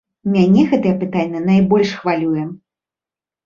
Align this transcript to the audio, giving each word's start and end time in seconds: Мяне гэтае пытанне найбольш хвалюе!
Мяне 0.35 0.63
гэтае 0.71 0.93
пытанне 1.03 1.39
найбольш 1.51 1.95
хвалюе! 2.01 2.51